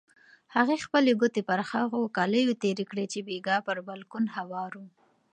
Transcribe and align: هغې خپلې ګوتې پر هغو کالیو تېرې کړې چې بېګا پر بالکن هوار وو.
هغې 0.55 0.77
خپلې 0.85 1.11
ګوتې 1.21 1.41
پر 1.49 1.59
هغو 1.71 2.01
کالیو 2.17 2.59
تېرې 2.63 2.85
کړې 2.91 3.05
چې 3.11 3.19
بېګا 3.27 3.57
پر 3.67 3.77
بالکن 3.87 4.23
هوار 4.35 4.71
وو. 4.79 4.87